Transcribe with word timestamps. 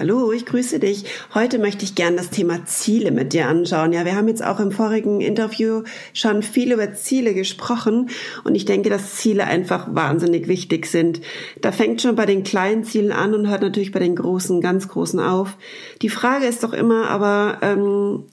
Hallo, 0.00 0.32
ich 0.32 0.46
grüße 0.46 0.78
dich. 0.78 1.04
Heute 1.34 1.58
möchte 1.58 1.84
ich 1.84 1.94
gern 1.94 2.16
das 2.16 2.30
Thema 2.30 2.64
Ziele 2.64 3.10
mit 3.10 3.34
dir 3.34 3.48
anschauen. 3.48 3.92
Ja, 3.92 4.06
wir 4.06 4.16
haben 4.16 4.28
jetzt 4.28 4.42
auch 4.42 4.58
im 4.58 4.72
vorigen 4.72 5.20
Interview 5.20 5.82
schon 6.14 6.42
viel 6.42 6.72
über 6.72 6.94
Ziele 6.94 7.34
gesprochen 7.34 8.08
und 8.42 8.54
ich 8.54 8.64
denke, 8.64 8.88
dass 8.88 9.16
Ziele 9.16 9.44
einfach 9.44 9.94
wahnsinnig 9.94 10.48
wichtig 10.48 10.86
sind. 10.86 11.20
Da 11.60 11.70
fängt 11.70 12.00
schon 12.00 12.16
bei 12.16 12.24
den 12.24 12.44
kleinen 12.44 12.82
Zielen 12.82 13.12
an 13.12 13.34
und 13.34 13.50
hört 13.50 13.60
natürlich 13.60 13.92
bei 13.92 13.98
den 13.98 14.16
großen, 14.16 14.62
ganz 14.62 14.88
großen 14.88 15.20
auf. 15.20 15.58
Die 16.00 16.08
Frage 16.08 16.46
ist 16.46 16.64
doch 16.64 16.72
immer, 16.72 17.10
aber 17.10 17.58
ähm, 17.60 18.24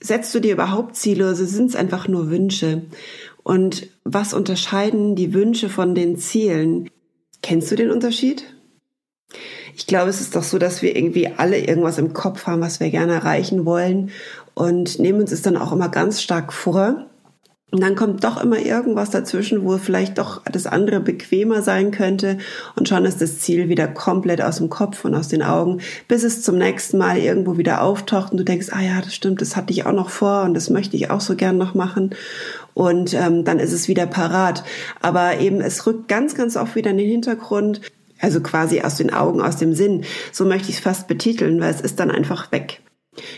setzt 0.00 0.34
du 0.34 0.40
dir 0.40 0.54
überhaupt 0.54 0.96
Ziele 0.96 1.26
oder 1.26 1.36
sind 1.36 1.68
es 1.68 1.76
einfach 1.76 2.08
nur 2.08 2.28
Wünsche? 2.28 2.86
Und 3.44 3.86
was 4.02 4.34
unterscheiden 4.34 5.14
die 5.14 5.32
Wünsche 5.32 5.68
von 5.68 5.94
den 5.94 6.16
Zielen? 6.16 6.90
Kennst 7.40 7.70
du 7.70 7.76
den 7.76 7.92
Unterschied? 7.92 8.53
Ich 9.76 9.86
glaube, 9.86 10.10
es 10.10 10.20
ist 10.20 10.36
doch 10.36 10.44
so, 10.44 10.58
dass 10.58 10.82
wir 10.82 10.96
irgendwie 10.96 11.28
alle 11.28 11.58
irgendwas 11.58 11.98
im 11.98 12.12
Kopf 12.12 12.46
haben, 12.46 12.60
was 12.60 12.80
wir 12.80 12.90
gerne 12.90 13.14
erreichen 13.14 13.64
wollen 13.64 14.10
und 14.54 14.98
nehmen 14.98 15.20
uns 15.20 15.32
es 15.32 15.42
dann 15.42 15.56
auch 15.56 15.72
immer 15.72 15.88
ganz 15.88 16.22
stark 16.22 16.52
vor. 16.52 17.06
Und 17.74 17.80
dann 17.80 17.96
kommt 17.96 18.22
doch 18.22 18.40
immer 18.40 18.60
irgendwas 18.60 19.10
dazwischen, 19.10 19.64
wo 19.64 19.78
vielleicht 19.78 20.18
doch 20.18 20.42
das 20.44 20.66
andere 20.66 21.00
bequemer 21.00 21.60
sein 21.60 21.90
könnte. 21.90 22.38
Und 22.76 22.88
schon 22.88 23.04
ist 23.04 23.20
das 23.20 23.40
Ziel 23.40 23.68
wieder 23.68 23.88
komplett 23.88 24.40
aus 24.40 24.58
dem 24.58 24.70
Kopf 24.70 25.04
und 25.04 25.12
aus 25.16 25.26
den 25.26 25.42
Augen, 25.42 25.80
bis 26.06 26.22
es 26.22 26.42
zum 26.42 26.56
nächsten 26.56 26.98
Mal 26.98 27.18
irgendwo 27.18 27.58
wieder 27.58 27.82
auftaucht 27.82 28.30
und 28.30 28.38
du 28.38 28.44
denkst, 28.44 28.68
ah 28.70 28.80
ja, 28.80 29.00
das 29.00 29.12
stimmt, 29.12 29.40
das 29.40 29.56
hatte 29.56 29.72
ich 29.72 29.86
auch 29.86 29.92
noch 29.92 30.10
vor 30.10 30.44
und 30.44 30.54
das 30.54 30.70
möchte 30.70 30.96
ich 30.96 31.10
auch 31.10 31.20
so 31.20 31.34
gern 31.34 31.58
noch 31.58 31.74
machen. 31.74 32.10
Und 32.74 33.12
ähm, 33.14 33.42
dann 33.42 33.58
ist 33.58 33.72
es 33.72 33.88
wieder 33.88 34.06
parat. 34.06 34.62
Aber 35.02 35.40
eben, 35.40 35.60
es 35.60 35.84
rückt 35.84 36.06
ganz, 36.06 36.36
ganz 36.36 36.56
oft 36.56 36.76
wieder 36.76 36.92
in 36.92 36.98
den 36.98 37.10
Hintergrund. 37.10 37.80
Also 38.20 38.40
quasi 38.40 38.80
aus 38.80 38.96
den 38.96 39.12
Augen, 39.12 39.40
aus 39.40 39.56
dem 39.56 39.74
Sinn. 39.74 40.04
So 40.32 40.44
möchte 40.44 40.70
ich 40.70 40.76
es 40.76 40.82
fast 40.82 41.08
betiteln, 41.08 41.60
weil 41.60 41.70
es 41.70 41.80
ist 41.80 42.00
dann 42.00 42.10
einfach 42.10 42.52
weg. 42.52 42.80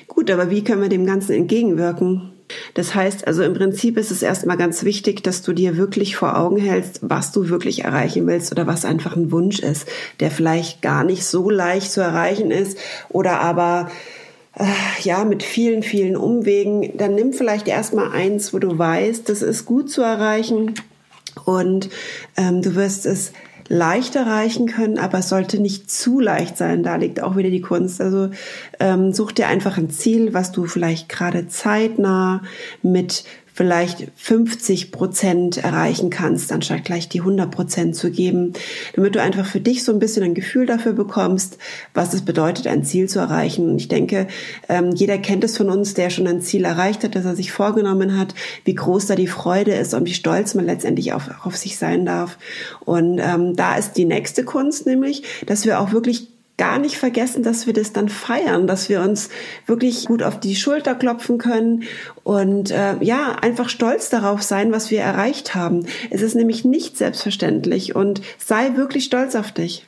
Gut, 0.07 0.31
aber 0.31 0.51
wie 0.51 0.65
können 0.65 0.83
wir 0.83 0.89
dem 0.89 1.07
Ganzen 1.07 1.33
entgegenwirken? 1.33 2.33
Das 2.75 2.95
heißt 2.95 3.27
also 3.27 3.43
im 3.43 3.55
Prinzip 3.55 3.97
ist 3.97 4.11
es 4.11 4.23
erstmal 4.23 4.57
ganz 4.57 4.85
wichtig, 4.85 5.23
dass 5.23 5.43
du 5.43 5.53
dir 5.53 5.77
wirklich 5.77 6.17
vor 6.17 6.39
Augen 6.39 6.59
hältst, 6.59 7.01
was 7.03 7.33
du 7.33 7.49
wirklich 7.49 7.85
erreichen 7.85 8.27
willst 8.27 8.53
oder 8.53 8.67
was 8.67 8.85
einfach 8.85 9.17
ein 9.17 9.33
Wunsch 9.33 9.59
ist, 9.59 9.89
der 10.21 10.31
vielleicht 10.31 10.83
gar 10.83 11.05
nicht 11.05 11.25
so 11.25 11.51
leicht 11.51 11.91
zu 11.91 12.01
erreichen 12.01 12.51
ist 12.51 12.79
oder 13.09 13.41
aber 13.41 13.91
äh, 14.55 14.65
ja 15.03 15.25
mit 15.25 15.43
vielen, 15.43 15.83
vielen 15.83 16.17
Umwegen. 16.17 16.97
Dann 16.97 17.15
nimm 17.15 17.33
vielleicht 17.33 17.67
erstmal 17.67 18.13
eins, 18.13 18.55
wo 18.55 18.59
du 18.59 18.79
weißt, 18.79 19.29
das 19.29 19.43
ist 19.43 19.65
gut 19.65 19.91
zu 19.91 20.03
erreichen 20.03 20.75
und 21.45 21.91
ähm, 22.37 22.63
du 22.63 22.75
wirst 22.75 23.07
es 23.07 23.33
leicht 23.69 24.17
erreichen 24.17 24.67
können, 24.67 24.99
aber 24.99 25.19
es 25.19 25.29
sollte 25.29 25.61
nicht 25.61 25.91
zu 25.91 26.21
leicht 26.21 26.57
sein. 26.57 26.83
Da 26.83 26.97
liegt 26.97 27.23
auch 27.23 27.37
wieder 27.37 27.51
die 27.51 27.61
Kunst. 27.61 28.01
Also 28.01 28.31
ähm, 28.81 29.13
such 29.13 29.33
dir 29.33 29.49
einfach 29.49 29.79
ein 29.79 29.91
Ziel, 29.91 30.35
was 30.35 30.53
du 30.53 30.67
vielleicht 30.67 31.09
gerade 31.09 31.49
zeitnah 31.49 32.43
mit 32.83 33.25
vielleicht 33.57 34.07
50 34.17 34.93
Prozent 34.93 35.57
erreichen 35.57 36.11
kannst, 36.11 36.53
anstatt 36.53 36.85
gleich 36.85 37.09
die 37.09 37.21
100 37.21 37.51
Prozent 37.51 37.97
zu 37.97 38.11
geben, 38.11 38.53
damit 38.95 39.15
du 39.15 39.23
einfach 39.23 39.47
für 39.47 39.61
dich 39.61 39.83
so 39.83 39.93
ein 39.93 39.99
bisschen 39.99 40.23
ein 40.25 40.35
Gefühl 40.35 40.67
dafür 40.67 40.93
bekommst, 40.93 41.57
was 41.95 42.13
es 42.13 42.21
bedeutet, 42.23 42.67
ein 42.67 42.85
Ziel 42.85 43.09
zu 43.09 43.19
erreichen. 43.19 43.71
Und 43.71 43.81
ich 43.81 43.89
denke, 43.89 44.29
ähm, 44.69 44.91
jeder 44.93 45.17
kennt 45.17 45.43
es 45.43 45.57
von 45.57 45.71
uns, 45.71 45.95
der 45.95 46.11
schon 46.11 46.27
ein 46.27 46.43
Ziel 46.43 46.67
erreicht 46.67 47.03
hat, 47.03 47.15
das 47.15 47.25
er 47.25 47.35
sich 47.35 47.51
vorgenommen 47.51 48.19
hat, 48.19 48.35
wie 48.65 48.75
groß 48.75 49.07
da 49.07 49.15
die 49.15 49.27
Freude 49.27 49.73
ist 49.73 49.95
und 49.95 50.05
wie 50.05 50.13
stolz 50.13 50.55
man 50.55 50.67
letztendlich 50.67 51.15
auf, 51.15 51.31
auf 51.43 51.57
sich 51.57 51.79
sein 51.79 52.05
darf. 52.05 52.37
Und 52.85 53.19
ähm, 53.19 53.57
da 53.57 53.77
ist 53.77 53.95
die 53.95 54.05
nächste 54.05 54.45
Kunst 54.45 54.85
nämlich, 54.85 55.23
dass 55.47 55.65
wir 55.65 55.81
auch 55.81 55.93
wirklich 55.93 56.36
gar 56.57 56.79
nicht 56.79 56.97
vergessen, 56.97 57.43
dass 57.43 57.67
wir 57.67 57.73
das 57.73 57.93
dann 57.93 58.09
feiern, 58.09 58.67
dass 58.67 58.89
wir 58.89 59.01
uns 59.01 59.29
wirklich 59.67 60.07
gut 60.07 60.23
auf 60.23 60.41
die 60.41 60.57
Schulter 60.57 60.95
klopfen 60.95 61.39
können 61.39 61.85
und 62.25 62.71
äh, 62.71 62.97
ja, 63.01 63.33
einfach 63.41 63.69
stolz 63.69 64.09
darauf 64.09 64.43
sein, 64.43 64.73
was 64.73 64.91
wir 64.91 65.01
erreicht 65.01 65.55
haben. 65.55 65.87
Es 66.11 66.23
ist 66.23 66.35
nämlich 66.35 66.65
nicht 66.65 66.97
selbstverständlich 66.97 67.95
und 67.95 68.23
sei 68.39 68.77
wirklich 68.77 69.05
stolz 69.05 69.35
auf 69.35 69.53
dich. 69.53 69.85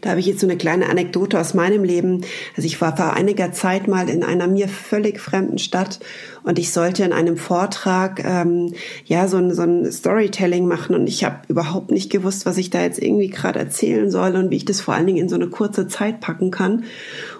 Da 0.00 0.10
habe 0.10 0.20
ich 0.20 0.26
jetzt 0.26 0.40
so 0.40 0.46
eine 0.46 0.56
kleine 0.56 0.88
Anekdote 0.88 1.40
aus 1.40 1.54
meinem 1.54 1.84
Leben. 1.84 2.22
Also 2.56 2.66
ich 2.66 2.80
war 2.80 2.96
vor 2.96 3.14
einiger 3.14 3.52
Zeit 3.52 3.88
mal 3.88 4.08
in 4.08 4.22
einer 4.22 4.46
mir 4.46 4.68
völlig 4.68 5.20
fremden 5.20 5.58
Stadt 5.58 6.00
und 6.42 6.58
ich 6.58 6.72
sollte 6.72 7.02
in 7.02 7.12
einem 7.12 7.36
Vortrag 7.36 8.24
ähm, 8.24 8.74
ja 9.04 9.26
so 9.26 9.38
ein, 9.38 9.52
so 9.52 9.62
ein 9.62 9.90
Storytelling 9.90 10.66
machen 10.66 10.94
und 10.94 11.08
ich 11.08 11.24
habe 11.24 11.40
überhaupt 11.48 11.90
nicht 11.90 12.10
gewusst, 12.10 12.46
was 12.46 12.56
ich 12.58 12.70
da 12.70 12.82
jetzt 12.82 13.02
irgendwie 13.02 13.28
gerade 13.28 13.58
erzählen 13.58 14.10
soll 14.10 14.36
und 14.36 14.50
wie 14.50 14.56
ich 14.56 14.64
das 14.64 14.80
vor 14.80 14.94
allen 14.94 15.06
Dingen 15.06 15.18
in 15.18 15.28
so 15.28 15.34
eine 15.34 15.48
kurze 15.48 15.88
Zeit 15.88 16.20
packen 16.20 16.50
kann 16.50 16.84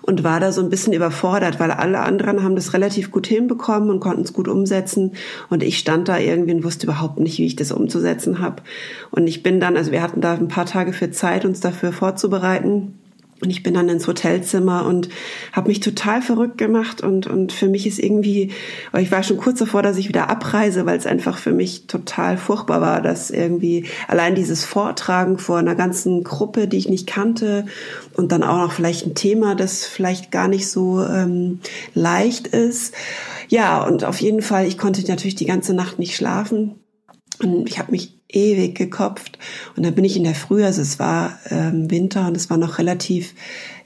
und 0.07 0.25
war 0.25 0.41
da 0.41 0.53
so 0.53 0.63
ein 0.63 0.71
bisschen 0.71 0.93
überfordert, 0.93 1.61
weil 1.61 1.71
alle 1.71 2.01
anderen 2.01 2.43
haben 2.43 2.55
das 2.55 2.73
relativ 2.73 3.11
gut 3.11 3.27
hinbekommen 3.27 3.91
und 3.91 4.01
konnten 4.01 4.23
es 4.23 4.33
gut 4.33 4.49
umsetzen 4.49 5.13
und 5.51 5.63
ich 5.63 5.79
stand 5.79 6.09
da 6.09 6.19
irgendwie 6.19 6.55
und 6.55 6.65
wusste 6.65 6.87
überhaupt 6.87 7.19
nicht, 7.19 7.39
wie 7.39 7.47
ich 7.47 7.57
das 7.57 7.73
umzusetzen 7.73 8.39
habe. 8.39 8.63
Und 9.11 9.27
ich 9.27 9.43
bin 9.43 9.61
dann, 9.61 9.77
also 9.77 9.93
wir 9.93 10.03
hatten 10.03 10.21
da 10.21 10.35
ein 10.35 10.49
paar 10.49 10.67
Tage 10.67 10.93
für 10.93 11.11
Zeit, 11.11 11.45
uns 11.45 11.61
dafür 11.61 11.93
vorzubereiten 11.93 12.95
und 13.43 13.51
ich 13.51 13.63
bin 13.63 13.75
dann 13.75 13.89
ins 13.89 14.07
Hotelzimmer 14.07 14.87
und 14.87 15.09
habe 15.53 15.69
mich 15.69 15.81
total 15.81 16.23
verrückt 16.23 16.57
gemacht 16.57 17.03
und 17.03 17.27
und 17.27 17.53
für 17.53 17.69
mich 17.69 17.87
ist 17.87 17.99
irgendwie, 17.99 18.53
ich 18.99 19.13
war 19.13 19.23
schon 19.23 19.37
kurz 19.37 19.59
davor, 19.59 19.83
dass 19.83 19.99
ich 19.99 20.09
wieder 20.09 20.31
abreise, 20.31 20.87
weil 20.87 20.97
es 20.97 21.07
einfach 21.07 21.37
für 21.37 21.53
mich 21.53 21.87
total 21.87 22.39
furchtbar 22.39 22.81
war, 22.81 23.03
dass 23.03 23.31
irgendwie 23.31 23.87
allein 24.09 24.35
dieses 24.35 24.65
Vortragen 24.65 25.39
vor 25.39 25.59
einer 25.59 25.75
ganzen 25.75 26.25
Gruppe, 26.25 26.67
die 26.67 26.79
ich 26.79 26.89
nicht 26.89 27.07
kannte 27.07 27.67
und 28.15 28.33
dann 28.33 28.43
auch 28.43 28.59
noch 28.59 28.73
vielleicht 28.73 29.07
ein 29.07 29.15
Thema, 29.15 29.55
das 29.55 29.85
vielleicht 29.85 30.31
gar 30.31 30.49
nicht 30.49 30.71
so 30.71 31.05
ähm, 31.05 31.61
leicht 31.95 32.47
ist. 32.47 32.95
Ja, 33.49 33.85
und 33.85 34.05
auf 34.05 34.21
jeden 34.21 34.43
Fall, 34.43 34.67
ich 34.67 34.79
konnte 34.79 35.07
natürlich 35.07 35.35
die 35.35 35.47
ganze 35.47 35.75
Nacht 35.75 35.99
nicht 35.99 36.17
schlafen. 36.17 36.77
Und 37.43 37.69
ich 37.69 37.79
habe 37.79 37.93
mich 37.93 38.16
ewig 38.29 38.77
gekopft. 38.77 39.39
Und 39.77 39.85
dann 39.85 39.95
bin 39.95 40.05
ich 40.05 40.17
in 40.17 40.25
der 40.25 40.35
Früh, 40.35 40.65
also 40.65 40.83
es 40.83 40.99
war 40.99 41.39
ähm, 41.51 41.91
Winter 41.91 42.27
und 42.27 42.37
es 42.37 42.51
war 42.51 42.57
noch 42.57 42.79
relativ 42.79 43.35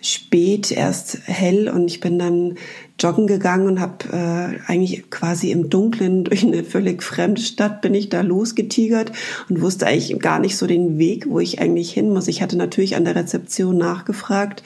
spät 0.01 0.71
erst 0.71 1.19
hell 1.27 1.69
und 1.69 1.91
ich 1.91 2.01
bin 2.01 2.19
dann 2.19 2.57
joggen 3.01 3.27
gegangen 3.27 3.67
und 3.67 3.81
habe 3.81 4.05
äh, 4.13 4.71
eigentlich 4.71 5.11
quasi 5.11 5.51
im 5.51 5.71
Dunkeln 5.71 6.25
durch 6.25 6.45
eine 6.45 6.65
völlig 6.65 7.03
fremde 7.03 7.41
Stadt 7.41 7.81
bin 7.81 7.95
ich 7.95 8.09
da 8.09 8.21
losgetigert 8.21 9.13
und 9.49 9.61
wusste 9.61 9.87
eigentlich 9.87 10.19
gar 10.19 10.39
nicht 10.39 10.57
so 10.57 10.67
den 10.67 10.99
Weg, 10.99 11.27
wo 11.29 11.41
ich 11.41 11.61
eigentlich 11.61 11.93
hin 11.93 12.11
muss. 12.11 12.29
Ich 12.29 12.43
hatte 12.43 12.57
natürlich 12.57 12.97
an 12.97 13.05
der 13.05 13.17
Rezeption 13.17 13.79
nachgefragt, 13.79 14.63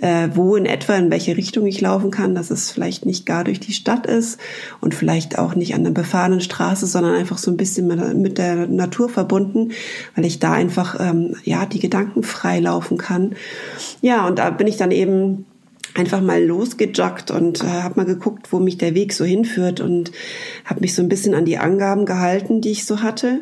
äh, 0.00 0.28
wo 0.34 0.56
in 0.56 0.66
etwa 0.66 0.94
in 0.96 1.10
welche 1.10 1.36
Richtung 1.36 1.66
ich 1.66 1.80
laufen 1.80 2.10
kann, 2.10 2.34
dass 2.34 2.50
es 2.50 2.70
vielleicht 2.70 3.06
nicht 3.06 3.26
gar 3.26 3.44
durch 3.44 3.60
die 3.60 3.72
Stadt 3.72 4.06
ist 4.06 4.38
und 4.80 4.94
vielleicht 4.94 5.38
auch 5.38 5.54
nicht 5.54 5.74
an 5.74 5.84
der 5.84 5.90
befahrenen 5.90 6.40
Straße, 6.40 6.86
sondern 6.86 7.14
einfach 7.14 7.38
so 7.38 7.50
ein 7.50 7.56
bisschen 7.56 7.86
mit 8.20 8.38
der 8.38 8.66
Natur 8.66 9.08
verbunden, 9.08 9.72
weil 10.14 10.24
ich 10.24 10.38
da 10.38 10.52
einfach 10.52 10.98
ähm, 11.00 11.36
ja 11.44 11.66
die 11.66 11.80
Gedanken 11.80 12.22
frei 12.22 12.60
laufen 12.60 12.98
kann. 12.98 13.34
Ja, 14.00 14.26
und 14.26 14.38
da 14.38 14.50
bin 14.50 14.66
ich 14.66 14.76
dann 14.76 14.90
eben 14.90 15.46
einfach 15.94 16.20
mal 16.20 16.42
losgejoggt 16.44 17.30
und 17.30 17.62
äh, 17.62 17.66
habe 17.66 17.96
mal 17.96 18.06
geguckt, 18.06 18.52
wo 18.52 18.58
mich 18.58 18.78
der 18.78 18.94
Weg 18.94 19.12
so 19.12 19.24
hinführt 19.24 19.80
und 19.80 20.12
habe 20.64 20.80
mich 20.80 20.94
so 20.94 21.02
ein 21.02 21.08
bisschen 21.08 21.34
an 21.34 21.44
die 21.44 21.58
Angaben 21.58 22.06
gehalten, 22.06 22.60
die 22.60 22.70
ich 22.70 22.84
so 22.84 23.02
hatte 23.02 23.40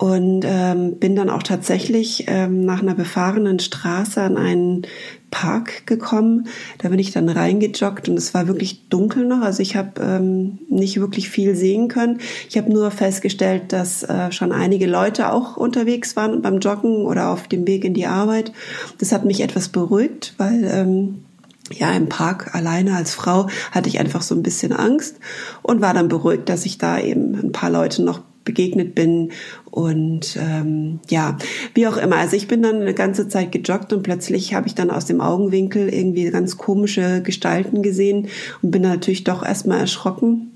und 0.00 0.46
ähm, 0.46 0.96
bin 0.96 1.14
dann 1.14 1.28
auch 1.28 1.42
tatsächlich 1.42 2.24
ähm, 2.26 2.64
nach 2.64 2.80
einer 2.80 2.94
befahrenen 2.94 3.58
Straße 3.58 4.18
an 4.18 4.38
einen 4.38 4.86
Park 5.30 5.86
gekommen. 5.86 6.48
Da 6.78 6.88
bin 6.88 6.98
ich 6.98 7.10
dann 7.10 7.28
reingejoggt 7.28 8.08
und 8.08 8.16
es 8.16 8.32
war 8.32 8.48
wirklich 8.48 8.88
dunkel 8.88 9.26
noch. 9.26 9.42
Also 9.42 9.60
ich 9.60 9.76
habe 9.76 10.00
ähm, 10.00 10.58
nicht 10.70 10.98
wirklich 10.98 11.28
viel 11.28 11.54
sehen 11.54 11.88
können. 11.88 12.18
Ich 12.48 12.56
habe 12.56 12.72
nur 12.72 12.90
festgestellt, 12.90 13.74
dass 13.74 14.02
äh, 14.02 14.32
schon 14.32 14.52
einige 14.52 14.86
Leute 14.86 15.30
auch 15.30 15.58
unterwegs 15.58 16.16
waren 16.16 16.40
beim 16.40 16.60
Joggen 16.60 17.04
oder 17.04 17.28
auf 17.28 17.46
dem 17.46 17.66
Weg 17.66 17.84
in 17.84 17.92
die 17.92 18.06
Arbeit. 18.06 18.52
Das 18.96 19.12
hat 19.12 19.26
mich 19.26 19.42
etwas 19.42 19.68
beruhigt, 19.68 20.32
weil 20.38 20.64
ähm, 20.64 21.24
ja, 21.72 21.92
im 21.92 22.08
Park 22.08 22.54
alleine 22.54 22.96
als 22.96 23.14
Frau 23.14 23.48
hatte 23.70 23.88
ich 23.88 24.00
einfach 24.00 24.22
so 24.22 24.34
ein 24.34 24.42
bisschen 24.42 24.72
Angst 24.72 25.16
und 25.62 25.80
war 25.80 25.94
dann 25.94 26.08
beruhigt, 26.08 26.48
dass 26.48 26.66
ich 26.66 26.78
da 26.78 26.98
eben 26.98 27.34
ein 27.34 27.52
paar 27.52 27.70
Leute 27.70 28.02
noch 28.02 28.20
begegnet 28.44 28.94
bin 28.94 29.30
und 29.70 30.36
ähm, 30.40 30.98
ja, 31.08 31.36
wie 31.74 31.86
auch 31.86 31.96
immer. 31.96 32.16
Also 32.16 32.36
ich 32.36 32.48
bin 32.48 32.62
dann 32.62 32.80
eine 32.80 32.94
ganze 32.94 33.28
Zeit 33.28 33.52
gejoggt 33.52 33.92
und 33.92 34.02
plötzlich 34.02 34.54
habe 34.54 34.66
ich 34.66 34.74
dann 34.74 34.90
aus 34.90 35.04
dem 35.04 35.20
Augenwinkel 35.20 35.88
irgendwie 35.88 36.30
ganz 36.30 36.56
komische 36.56 37.22
Gestalten 37.22 37.82
gesehen 37.82 38.28
und 38.62 38.70
bin 38.70 38.82
natürlich 38.82 39.24
doch 39.24 39.44
erstmal 39.44 39.80
erschrocken 39.80 40.50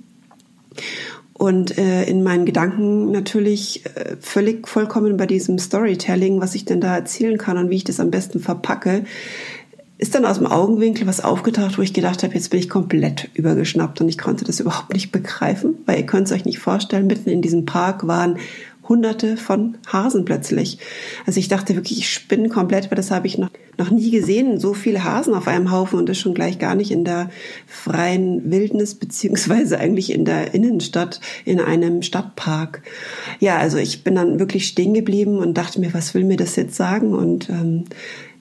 und 1.34 1.76
äh, 1.78 2.04
in 2.04 2.22
meinen 2.22 2.46
Gedanken 2.46 3.10
natürlich 3.10 3.84
äh, 3.86 4.16
völlig 4.20 4.66
vollkommen 4.66 5.16
bei 5.16 5.26
diesem 5.26 5.58
Storytelling, 5.58 6.40
was 6.40 6.54
ich 6.54 6.64
denn 6.64 6.80
da 6.80 6.94
erzählen 6.94 7.38
kann 7.38 7.58
und 7.58 7.70
wie 7.70 7.76
ich 7.76 7.84
das 7.84 8.00
am 8.00 8.10
besten 8.10 8.40
verpacke, 8.40 9.04
ist 10.04 10.14
dann 10.14 10.26
aus 10.26 10.36
dem 10.36 10.46
Augenwinkel 10.46 11.06
was 11.06 11.24
aufgetaucht, 11.24 11.78
wo 11.78 11.82
ich 11.82 11.94
gedacht 11.94 12.22
habe, 12.22 12.34
jetzt 12.34 12.50
bin 12.50 12.60
ich 12.60 12.68
komplett 12.68 13.30
übergeschnappt 13.32 14.02
und 14.02 14.08
ich 14.10 14.18
konnte 14.18 14.44
das 14.44 14.60
überhaupt 14.60 14.92
nicht 14.92 15.12
begreifen, 15.12 15.76
weil 15.86 15.96
ihr 15.96 16.04
könnt 16.04 16.26
es 16.26 16.32
euch 16.34 16.44
nicht 16.44 16.58
vorstellen, 16.58 17.06
mitten 17.06 17.30
in 17.30 17.40
diesem 17.40 17.64
Park 17.64 18.06
waren 18.06 18.36
hunderte 18.86 19.38
von 19.38 19.78
Hasen 19.90 20.26
plötzlich. 20.26 20.76
Also 21.24 21.40
ich 21.40 21.48
dachte 21.48 21.74
wirklich, 21.74 21.96
ich 21.96 22.10
spinne 22.10 22.50
komplett, 22.50 22.90
weil 22.90 22.96
das 22.96 23.10
habe 23.10 23.26
ich 23.26 23.38
noch, 23.38 23.48
noch 23.78 23.90
nie 23.90 24.10
gesehen, 24.10 24.60
so 24.60 24.74
viele 24.74 25.04
Hasen 25.04 25.32
auf 25.32 25.48
einem 25.48 25.70
Haufen 25.70 25.98
und 25.98 26.06
das 26.06 26.18
schon 26.18 26.34
gleich 26.34 26.58
gar 26.58 26.74
nicht 26.74 26.90
in 26.90 27.06
der 27.06 27.30
freien 27.66 28.50
Wildnis, 28.50 28.96
beziehungsweise 28.96 29.78
eigentlich 29.78 30.12
in 30.12 30.26
der 30.26 30.52
Innenstadt, 30.52 31.22
in 31.46 31.62
einem 31.62 32.02
Stadtpark. 32.02 32.82
Ja, 33.40 33.56
also 33.56 33.78
ich 33.78 34.04
bin 34.04 34.16
dann 34.16 34.38
wirklich 34.38 34.66
stehen 34.68 34.92
geblieben 34.92 35.38
und 35.38 35.56
dachte 35.56 35.80
mir, 35.80 35.94
was 35.94 36.12
will 36.12 36.24
mir 36.24 36.36
das 36.36 36.56
jetzt 36.56 36.74
sagen? 36.74 37.14
Und 37.14 37.48
ähm, 37.48 37.84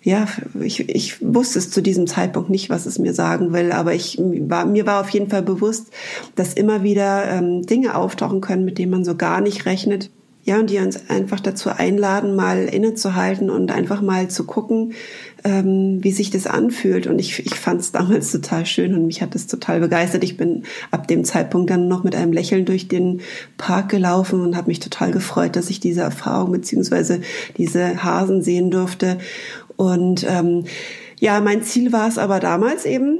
ja, 0.03 0.27
ich, 0.59 0.89
ich 0.89 1.21
wusste 1.21 1.59
es 1.59 1.71
zu 1.71 1.81
diesem 1.81 2.07
Zeitpunkt 2.07 2.49
nicht, 2.49 2.69
was 2.69 2.85
es 2.85 2.99
mir 2.99 3.13
sagen 3.13 3.53
will, 3.53 3.71
aber 3.71 3.93
ich 3.93 4.19
war, 4.19 4.65
mir 4.65 4.85
war 4.85 4.99
auf 4.99 5.09
jeden 5.09 5.29
Fall 5.29 5.43
bewusst, 5.43 5.87
dass 6.35 6.53
immer 6.53 6.83
wieder 6.83 7.25
ähm, 7.31 7.65
Dinge 7.65 7.95
auftauchen 7.95 8.41
können, 8.41 8.65
mit 8.65 8.77
denen 8.77 8.91
man 8.91 9.05
so 9.05 9.15
gar 9.15 9.39
nicht 9.39 9.65
rechnet. 9.65 10.09
Ja, 10.45 10.59
und 10.59 10.69
die 10.69 10.79
uns 10.79 11.09
einfach 11.09 11.39
dazu 11.39 11.69
einladen, 11.69 12.35
mal 12.35 12.65
innezuhalten 12.65 13.49
und 13.49 13.71
einfach 13.71 14.01
mal 14.01 14.27
zu 14.27 14.43
gucken, 14.43 14.91
ähm, 15.45 16.03
wie 16.03 16.11
sich 16.11 16.31
das 16.31 16.47
anfühlt. 16.47 17.07
Und 17.07 17.19
ich, 17.19 17.45
ich 17.45 17.55
fand 17.55 17.79
es 17.79 17.93
damals 17.93 18.33
total 18.33 18.65
schön 18.65 18.93
und 18.93 19.07
mich 19.07 19.21
hat 19.21 19.35
es 19.35 19.47
total 19.47 19.79
begeistert. 19.79 20.21
Ich 20.25 20.35
bin 20.35 20.63
ab 20.91 21.07
dem 21.07 21.23
Zeitpunkt 21.23 21.69
dann 21.69 21.87
noch 21.87 22.03
mit 22.03 22.13
einem 22.13 22.33
Lächeln 22.33 22.65
durch 22.65 22.89
den 22.89 23.21
Park 23.57 23.87
gelaufen 23.87 24.41
und 24.41 24.57
habe 24.57 24.67
mich 24.67 24.81
total 24.81 25.11
gefreut, 25.11 25.55
dass 25.55 25.69
ich 25.69 25.79
diese 25.79 26.01
Erfahrung 26.01 26.51
beziehungsweise 26.51 27.21
diese 27.55 28.03
Hasen 28.03 28.41
sehen 28.41 28.69
durfte. 28.69 29.19
Und 29.75 30.25
ähm, 30.27 30.65
ja, 31.19 31.39
mein 31.41 31.63
Ziel 31.63 31.91
war 31.91 32.07
es 32.07 32.17
aber 32.17 32.39
damals 32.39 32.85
eben, 32.85 33.19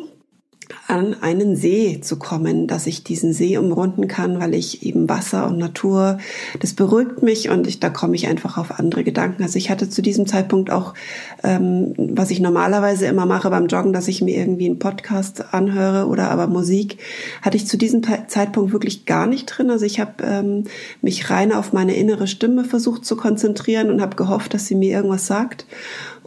an 0.88 1.16
einen 1.22 1.56
See 1.56 2.00
zu 2.02 2.18
kommen, 2.18 2.68
dass 2.68 2.88
ich 2.88 3.04
diesen 3.04 3.34
See 3.34 3.58
umrunden 3.58 4.08
kann, 4.08 4.40
weil 4.40 4.54
ich 4.54 4.84
eben 4.84 5.10
Wasser 5.10 5.48
und 5.48 5.58
Natur, 5.58 6.18
das 6.60 6.74
beruhigt 6.74 7.22
mich 7.24 7.50
und 7.50 7.68
ich, 7.68 7.80
da 7.80 7.90
komme 7.90 8.16
ich 8.16 8.28
einfach 8.28 8.58
auf 8.58 8.80
andere 8.80 9.04
Gedanken. 9.04 9.44
Also 9.44 9.58
ich 9.58 9.70
hatte 9.70 9.90
zu 9.90 10.02
diesem 10.02 10.26
Zeitpunkt 10.26 10.72
auch, 10.72 10.94
ähm, 11.44 11.94
was 11.98 12.32
ich 12.32 12.40
normalerweise 12.40 13.06
immer 13.06 13.26
mache 13.26 13.50
beim 13.50 13.68
Joggen, 13.68 13.94
dass 13.94 14.08
ich 14.08 14.22
mir 14.22 14.36
irgendwie 14.36 14.66
einen 14.66 14.80
Podcast 14.80 15.54
anhöre 15.54 16.08
oder 16.08 16.30
aber 16.32 16.48
Musik, 16.48 16.98
hatte 17.42 17.58
ich 17.58 17.68
zu 17.68 17.78
diesem 17.78 18.02
Zeitpunkt 18.28 18.72
wirklich 18.72 19.06
gar 19.06 19.28
nicht 19.28 19.46
drin. 19.46 19.70
Also 19.70 19.86
ich 19.86 20.00
habe 20.00 20.24
ähm, 20.24 20.66
mich 21.02 21.30
rein 21.30 21.52
auf 21.52 21.74
meine 21.74 21.96
innere 21.96 22.28
Stimme 22.28 22.66
versucht 22.66 23.06
zu 23.06 23.16
konzentrieren 23.16 23.90
und 23.90 24.02
habe 24.02 24.16
gehofft, 24.16 24.54
dass 24.54 24.68
sie 24.68 24.76
mir 24.76 24.92
irgendwas 24.92 25.28
sagt. 25.28 25.66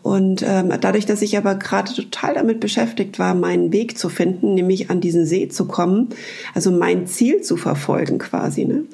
Und 0.07 0.45
ähm, 0.47 0.73
dadurch, 0.81 1.05
dass 1.05 1.21
ich 1.21 1.37
aber 1.37 1.57
gerade 1.57 1.93
total 1.93 2.35
damit 2.35 2.61
beschäftigt 2.61 3.19
war, 3.19 3.35
meinen 3.35 3.73
Weg 3.73 3.99
zu 3.99 4.09
finden, 4.09 4.55
nämlich 4.55 4.89
an 4.89 5.01
diesen 5.01 5.27
See 5.27 5.49
zu 5.49 5.65
kommen, 5.65 6.11
also 6.55 6.71
mein 6.71 7.09
Ziel 7.09 7.43
zu 7.43 7.57
verfolgen 7.57 8.19
quasi, 8.19 8.67
ne, 8.67 8.85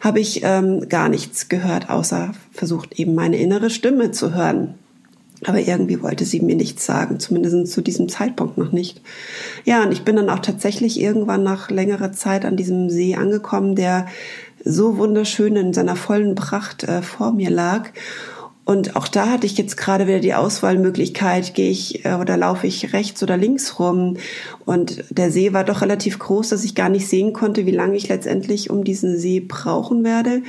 habe 0.00 0.18
ich 0.18 0.40
ähm, 0.42 0.88
gar 0.88 1.08
nichts 1.08 1.48
gehört, 1.48 1.90
außer 1.90 2.32
versucht 2.50 2.98
eben 2.98 3.14
meine 3.14 3.36
innere 3.36 3.70
Stimme 3.70 4.10
zu 4.10 4.34
hören. 4.34 4.74
Aber 5.44 5.60
irgendwie 5.60 6.02
wollte 6.02 6.24
sie 6.24 6.40
mir 6.40 6.56
nichts 6.56 6.84
sagen, 6.84 7.20
zumindest 7.20 7.72
zu 7.72 7.80
diesem 7.80 8.08
Zeitpunkt 8.08 8.58
noch 8.58 8.72
nicht. 8.72 9.00
Ja, 9.64 9.84
und 9.84 9.92
ich 9.92 10.02
bin 10.02 10.16
dann 10.16 10.28
auch 10.28 10.40
tatsächlich 10.40 11.00
irgendwann 11.00 11.44
nach 11.44 11.70
längerer 11.70 12.10
Zeit 12.10 12.44
an 12.44 12.56
diesem 12.56 12.90
See 12.90 13.14
angekommen, 13.14 13.76
der 13.76 14.06
so 14.64 14.98
wunderschön 14.98 15.54
in 15.54 15.72
seiner 15.72 15.94
vollen 15.94 16.34
Pracht 16.34 16.82
äh, 16.82 17.00
vor 17.00 17.30
mir 17.30 17.50
lag. 17.50 17.90
Und 18.68 18.96
auch 18.96 19.08
da 19.08 19.30
hatte 19.30 19.46
ich 19.46 19.56
jetzt 19.56 19.78
gerade 19.78 20.06
wieder 20.06 20.20
die 20.20 20.34
Auswahlmöglichkeit, 20.34 21.54
gehe 21.54 21.70
ich 21.70 22.04
äh, 22.04 22.12
oder 22.12 22.36
laufe 22.36 22.66
ich 22.66 22.92
rechts 22.92 23.22
oder 23.22 23.38
links 23.38 23.78
rum. 23.78 24.18
Und 24.66 25.04
der 25.08 25.30
See 25.30 25.54
war 25.54 25.64
doch 25.64 25.80
relativ 25.80 26.18
groß, 26.18 26.50
dass 26.50 26.64
ich 26.64 26.74
gar 26.74 26.90
nicht 26.90 27.08
sehen 27.08 27.32
konnte, 27.32 27.64
wie 27.64 27.70
lange 27.70 27.96
ich 27.96 28.08
letztendlich 28.08 28.68
um 28.68 28.84
diesen 28.84 29.16
See 29.16 29.40
brauchen 29.40 30.04
werde. 30.04 30.42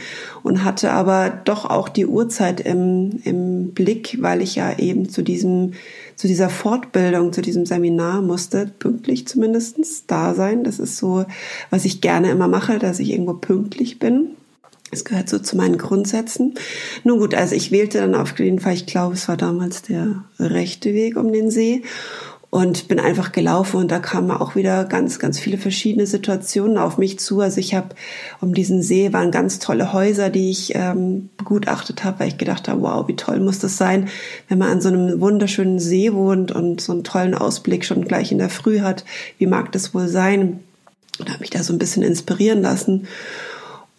Und 0.44 0.66
hatte 0.66 0.92
aber 0.92 1.30
doch 1.30 1.63
auch 1.63 1.88
die 1.88 2.07
Uhrzeit 2.07 2.60
im, 2.60 3.21
im 3.24 3.71
Blick, 3.71 4.18
weil 4.19 4.42
ich 4.42 4.56
ja 4.56 4.77
eben 4.77 5.07
zu 5.07 5.22
diesem 5.22 5.72
zu 6.18 6.27
dieser 6.27 6.50
Fortbildung, 6.50 7.31
zu 7.31 7.42
diesem 7.42 7.65
Seminar 7.65 8.22
musste 8.22 8.69
pünktlich 8.80 9.30
zumindestens 9.30 10.07
da 10.07 10.33
sein. 10.33 10.65
Das 10.65 10.77
ist 10.77 10.98
so, 10.98 11.24
was 11.69 11.86
ich 11.86 12.01
gerne 12.01 12.31
immer 12.31 12.50
mache, 12.50 12.80
dass 12.80 13.00
ich 13.00 13.12
irgendwo 13.12 13.36
pünktlich 13.36 13.98
bin. 13.98 14.36
Es 14.91 15.06
gehört 15.06 15.30
so 15.30 15.39
zu 15.39 15.56
meinen 15.56 15.77
Grundsätzen. 15.77 16.56
Nun 17.03 17.19
gut, 17.19 17.36
also 17.36 17.56
ich 17.56 17.71
wählte 17.71 18.00
dann 18.00 18.15
auf 18.15 18.38
jeden 18.39 18.59
Fall, 18.59 18.74
ich 18.74 18.86
glaube, 18.86 19.13
es 19.13 19.27
war 19.27 19.38
damals 19.38 19.83
der 19.83 20.24
rechte 20.39 20.94
Weg 20.94 21.15
um 21.15 21.31
den 21.31 21.51
See 21.51 21.83
und 22.51 22.88
bin 22.88 23.00
einfach 23.00 23.31
gelaufen 23.31 23.77
und 23.77 23.91
da 23.91 24.00
kamen 24.00 24.31
auch 24.31 24.56
wieder 24.56 24.83
ganz, 24.86 25.19
ganz 25.19 25.39
viele 25.39 25.59
verschiedene 25.59 26.07
Situationen 26.07 26.80
auf 26.80 26.97
mich 26.97 27.19
zu. 27.19 27.41
Also 27.41 27.59
ich 27.59 27.75
habe 27.75 27.89
um 28.41 28.56
diesen 28.56 28.81
See 28.81 29.13
waren 29.13 29.30
ganz 29.30 29.59
tolle 29.59 29.94
Häuser, 29.94 30.31
die 30.31 30.50
ich 30.50 30.74
ähm, 30.74 31.30
begutachtet 31.38 32.03
habe, 32.03 32.21
weil 32.21 32.30
ich 32.30 32.39
gedacht 32.39 32.68
habe, 32.68 32.81
wow, 32.81 33.07
wie 33.07 33.15
toll 33.15 33.39
muss 33.39 33.59
das 33.59 33.77
sein, 33.77 34.09
wenn 34.47 34.57
man 34.57 34.69
an 34.69 34.81
so 34.81 34.89
einem 34.89 35.21
wunderschönen 35.21 35.80
See 35.80 36.12
wohnt 36.13 36.51
und 36.51 36.81
so 36.81 36.94
einen 36.94 37.03
tollen 37.03 37.36
Ausblick 37.36 37.86
schon 37.86 38.06
gleich 38.06 38.31
in 38.31 38.39
der 38.39 38.50
Früh 38.50 38.80
hat. 38.80 39.06
Wie 39.38 39.45
mag 39.45 39.71
das 39.71 39.94
wohl 39.94 40.07
sein? 40.07 40.62
Und 41.19 41.30
habe 41.30 41.41
mich 41.41 41.50
da 41.51 41.62
so 41.62 41.74
ein 41.74 41.80
bisschen 41.80 42.01
inspirieren 42.01 42.62
lassen. 42.62 43.07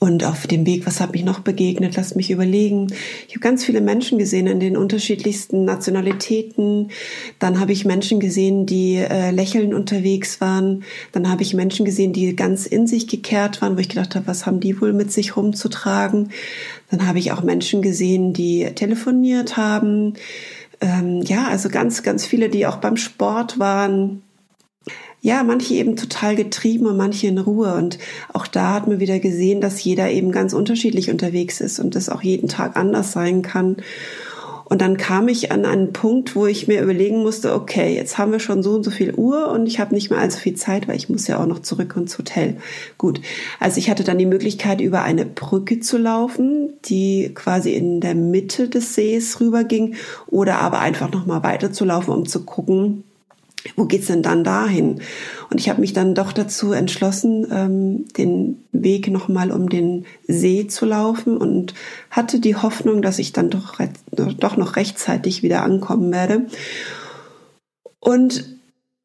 Und 0.02 0.24
auf 0.24 0.46
dem 0.46 0.64
Weg, 0.64 0.86
was 0.86 0.98
hat 0.98 1.12
mich 1.12 1.24
noch 1.24 1.40
begegnet? 1.40 1.94
Lass 1.94 2.14
mich 2.14 2.30
überlegen. 2.30 2.86
Ich 3.28 3.34
habe 3.34 3.40
ganz 3.40 3.66
viele 3.66 3.82
Menschen 3.82 4.16
gesehen 4.16 4.46
in 4.46 4.58
den 4.58 4.74
unterschiedlichsten 4.74 5.66
Nationalitäten. 5.66 6.90
Dann 7.38 7.60
habe 7.60 7.72
ich 7.72 7.84
Menschen 7.84 8.18
gesehen, 8.18 8.64
die 8.64 8.96
äh, 8.96 9.30
lächelnd 9.30 9.74
unterwegs 9.74 10.40
waren. 10.40 10.84
Dann 11.12 11.28
habe 11.28 11.42
ich 11.42 11.52
Menschen 11.52 11.84
gesehen, 11.84 12.14
die 12.14 12.34
ganz 12.34 12.64
in 12.64 12.86
sich 12.86 13.08
gekehrt 13.08 13.60
waren, 13.60 13.76
wo 13.76 13.80
ich 13.80 13.90
gedacht 13.90 14.14
habe, 14.14 14.26
was 14.26 14.46
haben 14.46 14.60
die 14.60 14.80
wohl 14.80 14.94
mit 14.94 15.12
sich 15.12 15.36
rumzutragen? 15.36 16.30
Dann 16.90 17.06
habe 17.06 17.18
ich 17.18 17.32
auch 17.32 17.42
Menschen 17.42 17.82
gesehen, 17.82 18.32
die 18.32 18.70
telefoniert 18.74 19.58
haben. 19.58 20.14
Ähm, 20.80 21.20
ja, 21.26 21.48
also 21.48 21.68
ganz, 21.68 22.02
ganz 22.02 22.24
viele, 22.24 22.48
die 22.48 22.66
auch 22.66 22.78
beim 22.78 22.96
Sport 22.96 23.58
waren 23.58 24.22
ja, 25.22 25.42
manche 25.42 25.74
eben 25.74 25.96
total 25.96 26.34
getrieben 26.34 26.86
und 26.86 26.96
manche 26.96 27.26
in 27.26 27.38
Ruhe. 27.38 27.74
Und 27.74 27.98
auch 28.32 28.46
da 28.46 28.74
hat 28.74 28.88
man 28.88 29.00
wieder 29.00 29.18
gesehen, 29.18 29.60
dass 29.60 29.82
jeder 29.82 30.10
eben 30.10 30.32
ganz 30.32 30.54
unterschiedlich 30.54 31.10
unterwegs 31.10 31.60
ist 31.60 31.78
und 31.78 31.94
das 31.94 32.08
auch 32.08 32.22
jeden 32.22 32.48
Tag 32.48 32.76
anders 32.76 33.12
sein 33.12 33.42
kann. 33.42 33.76
Und 34.70 34.80
dann 34.80 34.96
kam 34.96 35.26
ich 35.26 35.50
an 35.50 35.64
einen 35.64 35.92
Punkt, 35.92 36.36
wo 36.36 36.46
ich 36.46 36.68
mir 36.68 36.80
überlegen 36.80 37.22
musste, 37.22 37.54
okay, 37.54 37.92
jetzt 37.92 38.18
haben 38.18 38.30
wir 38.30 38.38
schon 38.38 38.62
so 38.62 38.70
und 38.74 38.84
so 38.84 38.92
viel 38.92 39.12
Uhr 39.12 39.50
und 39.50 39.66
ich 39.66 39.80
habe 39.80 39.92
nicht 39.92 40.10
mehr 40.10 40.20
allzu 40.20 40.38
viel 40.38 40.54
Zeit, 40.54 40.86
weil 40.86 40.94
ich 40.94 41.08
muss 41.08 41.26
ja 41.26 41.42
auch 41.42 41.46
noch 41.46 41.58
zurück 41.58 41.94
ins 41.96 42.16
Hotel. 42.16 42.56
Gut, 42.96 43.20
also 43.58 43.78
ich 43.78 43.90
hatte 43.90 44.04
dann 44.04 44.16
die 44.16 44.26
Möglichkeit, 44.26 44.80
über 44.80 45.02
eine 45.02 45.26
Brücke 45.26 45.80
zu 45.80 45.98
laufen, 45.98 46.74
die 46.84 47.32
quasi 47.34 47.72
in 47.72 48.00
der 48.00 48.14
Mitte 48.14 48.68
des 48.68 48.94
Sees 48.94 49.40
rüberging 49.40 49.96
oder 50.28 50.60
aber 50.60 50.78
einfach 50.78 51.10
noch 51.10 51.26
mal 51.26 51.42
weiter 51.42 51.72
zu 51.72 51.84
laufen, 51.84 52.12
um 52.12 52.26
zu 52.26 52.44
gucken, 52.44 53.02
wo 53.76 53.84
geht's 53.84 54.06
denn 54.06 54.22
dann 54.22 54.44
dahin? 54.44 55.00
Und 55.50 55.60
ich 55.60 55.68
habe 55.68 55.80
mich 55.80 55.92
dann 55.92 56.14
doch 56.14 56.32
dazu 56.32 56.72
entschlossen, 56.72 57.46
ähm, 57.50 58.08
den 58.16 58.64
Weg 58.72 59.08
nochmal 59.08 59.50
um 59.50 59.68
den 59.68 60.06
See 60.26 60.66
zu 60.66 60.86
laufen 60.86 61.36
und 61.36 61.74
hatte 62.10 62.40
die 62.40 62.56
Hoffnung, 62.56 63.02
dass 63.02 63.18
ich 63.18 63.32
dann 63.32 63.50
doch, 63.50 63.78
doch 64.12 64.56
noch 64.56 64.76
rechtzeitig 64.76 65.42
wieder 65.42 65.62
ankommen 65.62 66.12
werde. 66.12 66.46
Und 67.98 68.44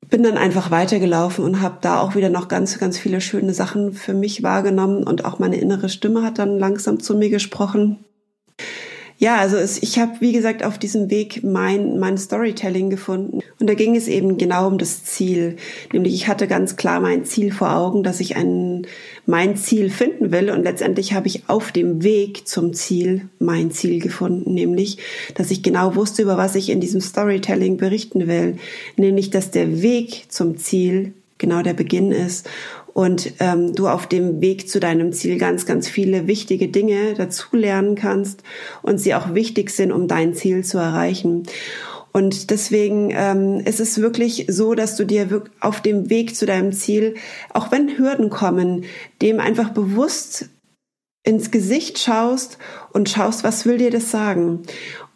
bin 0.10 0.24
dann 0.24 0.38
einfach 0.38 0.72
weitergelaufen 0.72 1.44
und 1.44 1.62
habe 1.62 1.78
da 1.82 2.00
auch 2.00 2.16
wieder 2.16 2.30
noch 2.30 2.48
ganz, 2.48 2.78
ganz 2.78 2.98
viele 2.98 3.22
schöne 3.22 3.54
Sachen 3.54 3.94
für 3.94 4.14
mich 4.14 4.44
wahrgenommen 4.44 5.04
und 5.04 5.26
auch 5.26 5.40
meine 5.40 5.58
innere 5.58 5.90
Stimme 5.90 6.24
hat 6.24 6.38
dann 6.40 6.60
langsam 6.60 7.00
zu 7.00 7.16
mir 7.16 7.30
gesprochen. 7.30 8.06
Ja, 9.18 9.38
also 9.38 9.56
es, 9.56 9.82
ich 9.82 9.98
habe, 9.98 10.12
wie 10.20 10.34
gesagt, 10.34 10.64
auf 10.64 10.78
diesem 10.78 11.10
Weg 11.10 11.42
mein, 11.42 12.00
mein 12.00 12.18
Storytelling 12.18 12.90
gefunden. 12.90 13.40
Und 13.60 13.70
da 13.70 13.74
ging 13.74 13.96
es 13.96 14.10
eben 14.10 14.38
genau 14.38 14.68
um 14.68 14.78
das 14.78 15.06
Ziel. 15.06 15.56
Nämlich 15.94 16.14
ich 16.14 16.28
hatte 16.28 16.48
ganz 16.48 16.76
klar 16.76 17.00
mein 17.00 17.24
Ziel 17.24 17.54
vor 17.54 17.74
Augen, 17.74 18.04
dass 18.04 18.20
ich 18.20 18.36
ein, 18.36 18.86
mein 19.26 19.56
Ziel 19.56 19.90
finden 19.90 20.32
will. 20.32 20.50
Und 20.50 20.64
letztendlich 20.64 21.14
habe 21.14 21.28
ich 21.28 21.48
auf 21.48 21.72
dem 21.72 22.04
Weg 22.04 22.46
zum 22.46 22.74
Ziel 22.74 23.30
mein 23.40 23.72
Ziel 23.72 24.02
gefunden. 24.02 24.54
Nämlich, 24.54 24.98
dass 25.36 25.50
ich 25.50 25.64
genau 25.64 25.96
wusste, 25.96 26.22
über 26.22 26.36
was 26.36 26.56
ich 26.56 26.70
in 26.70 26.82
diesem 26.82 27.00
Storytelling 27.00 27.78
berichten 27.78 28.28
will. 28.28 28.58
Nämlich, 28.98 29.30
dass 29.30 29.50
der 29.50 29.82
Weg 29.82 30.26
zum 30.28 30.58
Ziel 30.58 31.14
genau 31.38 31.62
der 31.62 31.74
Beginn 31.74 32.12
ist 32.12 32.50
und 32.96 33.34
ähm, 33.40 33.76
du 33.76 33.90
auf 33.90 34.08
dem 34.08 34.40
Weg 34.40 34.70
zu 34.70 34.80
deinem 34.80 35.12
Ziel 35.12 35.38
ganz, 35.38 35.66
ganz 35.66 35.90
viele 35.90 36.28
wichtige 36.28 36.70
Dinge 36.70 37.14
dazulernen 37.16 37.96
kannst 37.96 38.42
und 38.84 39.00
sie 39.00 39.14
auch 39.14 39.34
wichtig 39.34 39.72
sind, 39.72 39.92
um 39.92 40.08
dein 40.08 40.34
Ziel 40.34 40.64
zu 40.64 40.78
erreichen. 40.78 41.44
Und 42.14 42.52
deswegen 42.52 43.12
ähm, 43.12 43.60
ist 43.60 43.82
es 43.82 44.00
wirklich 44.00 44.46
so, 44.48 44.76
dass 44.76 44.96
du 44.96 45.04
dir 45.04 45.44
auf 45.60 45.82
dem 45.82 46.10
Weg 46.10 46.38
zu 46.38 46.46
deinem 46.46 46.72
Ziel, 46.72 47.16
auch 47.52 47.70
wenn 47.70 47.98
Hürden 47.98 48.30
kommen, 48.30 48.86
dem 49.22 49.42
einfach 49.42 49.72
bewusst 49.72 50.48
ins 51.24 51.52
Gesicht 51.52 52.00
schaust 52.00 52.60
und 52.94 53.10
schaust, 53.10 53.44
was 53.44 53.66
will 53.66 53.78
dir 53.78 53.92
das 53.92 54.10
sagen? 54.10 54.62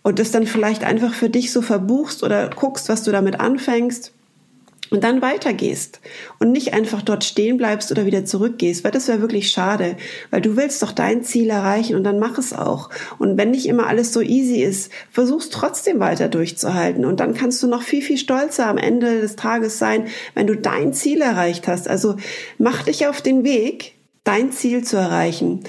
und 0.01 0.17
das 0.17 0.31
dann 0.31 0.48
vielleicht 0.48 0.86
einfach 0.86 1.13
für 1.13 1.29
dich 1.29 1.51
so 1.51 1.62
verbuchst 1.62 2.24
oder 2.24 2.50
guckst, 2.50 2.88
was 2.88 3.03
du 3.03 3.12
damit 3.12 3.39
anfängst 3.41 4.13
und 4.91 5.03
dann 5.03 5.22
weitergehst 5.22 6.00
und 6.39 6.51
nicht 6.51 6.74
einfach 6.74 7.01
dort 7.01 7.24
stehen 7.24 7.58
bleibst 7.58 7.91
oder 7.91 8.05
wieder 8.05 8.25
zurückgehst, 8.25 8.84
weil 8.84 8.91
das 8.91 9.08
wäre 9.08 9.22
wirklich 9.22 9.51
schade, 9.51 9.98
weil 10.31 10.41
du 10.41 10.55
willst 10.55 10.81
doch 10.81 10.91
dein 10.91 11.24
Ziel 11.24 11.50
erreichen 11.50 11.96
und 11.96 12.03
dann 12.03 12.19
mach 12.19 12.38
es 12.38 12.53
auch. 12.53 12.89
Und 13.17 13.38
wenn 13.38 13.51
nicht 13.51 13.67
immer 13.67 13.88
alles 13.88 14.13
so 14.13 14.22
easy 14.22 14.62
ist, 14.62 14.91
versuch's 15.12 15.50
trotzdem 15.50 16.00
weiter 16.00 16.27
durchzuhalten 16.27 17.05
und 17.05 17.19
dann 17.19 17.34
kannst 17.34 17.62
du 17.63 17.67
noch 17.67 17.84
viel, 17.84 18.01
viel 18.01 18.17
stolzer 18.17 18.67
am 18.67 18.77
Ende 18.77 19.22
des 19.22 19.36
Tages 19.36 19.79
sein, 19.79 20.08
wenn 20.34 20.48
du 20.48 20.55
dein 20.55 20.93
Ziel 20.93 21.22
erreicht 21.22 21.67
hast. 21.67 21.88
Also 21.88 22.15
mach 22.58 22.84
dich 22.84 23.08
auf 23.08 23.22
den 23.22 23.43
Weg, 23.43 23.96
dein 24.24 24.51
Ziel 24.51 24.84
zu 24.84 24.98
erreichen. 24.98 25.63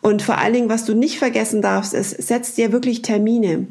Und 0.00 0.22
vor 0.22 0.38
allen 0.38 0.54
Dingen, 0.54 0.68
was 0.68 0.84
du 0.84 0.94
nicht 0.94 1.18
vergessen 1.18 1.62
darfst, 1.62 1.94
ist, 1.94 2.10
setz 2.10 2.54
dir 2.54 2.72
wirklich 2.72 3.02
Termine. 3.02 3.68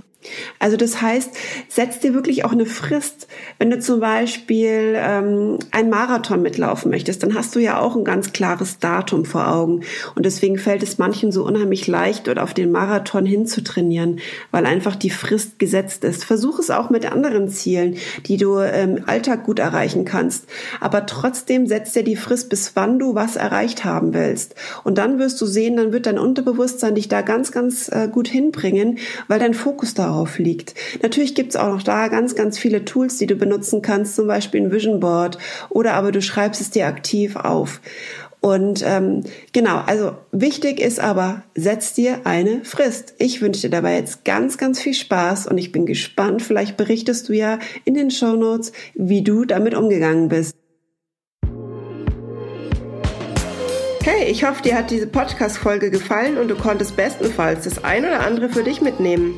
Also 0.60 0.78
das 0.78 1.02
heißt, 1.02 1.32
setz 1.70 2.00
dir 2.00 2.14
wirklich 2.14 2.44
auch 2.44 2.52
eine 2.52 2.66
Frist. 2.66 3.28
Wenn 3.60 3.70
du 3.70 3.80
zum 3.80 4.00
Beispiel 4.00 4.96
ähm, 4.98 5.60
ein 5.72 5.90
Marathon 5.90 6.42
mitlaufen 6.42 6.92
möchtest, 6.92 7.24
dann 7.24 7.36
hast 7.36 7.56
du 7.56 7.60
ja 7.60 7.80
auch 7.80 7.96
ein 7.96 8.04
ganz 8.04 8.34
klares 8.34 8.80
Datum 8.80 9.26
vor 9.26 9.48
Augen. 9.54 9.84
Und 10.16 10.26
deswegen 10.26 10.58
fällt 10.58 10.84
es 10.84 10.98
manchen 10.98 11.32
so 11.32 11.46
unheimlich 11.46 11.88
leicht, 11.88 12.28
dort 12.28 12.40
auf 12.40 12.54
den 12.54 12.72
Marathon 12.72 13.26
hinzutrainieren, 13.26 14.20
weil 14.52 14.66
einfach 14.66 14.96
die 14.96 15.10
Frist 15.10 15.60
gesetzt 15.60 16.04
ist. 16.04 16.26
Versuch 16.26 16.60
es 16.60 16.72
auch 16.72 16.90
mit 16.90 17.10
anderen 17.10 17.50
Zielen, 17.50 17.98
die 18.26 18.38
du 18.38 18.58
im 18.58 19.08
Alltag 19.08 19.46
gut 19.46 19.60
erreichen 19.60 20.04
kannst. 20.04 20.46
Aber 20.80 21.06
trotzdem 21.06 21.68
setzt 21.68 21.96
dir 21.96 22.04
die 22.04 22.16
Frist, 22.16 22.50
bis 22.50 22.76
wann 22.76 23.00
du 23.00 23.16
was 23.16 23.36
erreicht 23.36 23.86
haben 23.86 24.14
willst. 24.14 24.56
Und 24.84 24.98
dann 24.98 25.20
wirst 25.20 25.40
du 25.40 25.46
sehen, 25.46 25.78
dann 25.78 25.94
wird 25.94 26.08
dein 26.08 26.20
Unterbewusstsein 26.20 26.96
dich 26.96 27.08
da 27.08 27.22
ganz, 27.22 27.52
ganz 27.52 27.90
äh, 27.90 28.10
gut 28.12 28.28
hinbringen, 28.28 28.98
weil 29.28 29.40
dein 29.40 29.54
Fokus 29.54 29.94
darauf 29.94 30.07
darauf 30.08 30.40
liegt. 30.40 30.74
Natürlich 31.02 31.36
gibt 31.36 31.52
es 31.52 31.56
auch 31.56 31.70
noch 31.70 31.84
da 31.84 32.08
ganz, 32.08 32.36
ganz 32.36 32.58
viele 32.58 32.86
Tools, 32.86 33.18
die 33.18 33.28
du 33.28 33.36
benutzen 33.36 33.82
kannst, 33.82 34.16
zum 34.16 34.28
Beispiel 34.28 34.62
ein 34.62 34.72
Vision 34.72 35.00
Board 35.00 35.38
oder 35.70 35.94
aber 35.94 36.12
du 36.12 36.22
schreibst 36.22 36.62
es 36.62 36.70
dir 36.70 36.88
aktiv 36.88 37.36
auf. 37.36 37.82
Und 38.40 38.84
ähm, 38.86 39.24
genau, 39.52 39.82
also 39.88 40.14
wichtig 40.32 40.80
ist 40.80 41.00
aber, 41.00 41.44
setz 41.56 41.94
dir 41.94 42.22
eine 42.26 42.64
Frist. 42.64 43.16
Ich 43.18 43.42
wünsche 43.42 43.62
dir 43.62 43.70
dabei 43.70 43.96
jetzt 43.96 44.26
ganz, 44.26 44.58
ganz 44.58 44.80
viel 44.80 44.94
Spaß 44.94 45.48
und 45.48 45.58
ich 45.58 45.72
bin 45.72 45.86
gespannt. 45.86 46.42
Vielleicht 46.44 46.78
berichtest 46.78 47.28
du 47.30 47.34
ja 47.34 47.60
in 47.84 47.96
den 47.96 48.12
Show 48.12 48.36
Notes, 48.36 48.72
wie 48.94 49.24
du 49.24 49.44
damit 49.46 49.74
umgegangen 49.74 50.30
bist. 50.30 50.56
Hey, 54.04 54.30
ich 54.30 54.46
hoffe, 54.46 54.62
dir 54.62 54.76
hat 54.76 54.92
diese 54.92 55.08
Podcast-Folge 55.08 55.92
gefallen 55.92 56.38
und 56.38 56.48
du 56.48 56.56
konntest 56.56 56.96
bestenfalls 56.96 57.66
das 57.66 57.84
ein 57.84 58.06
oder 58.06 58.22
andere 58.22 58.48
für 58.48 58.64
dich 58.64 58.80
mitnehmen. 58.80 59.38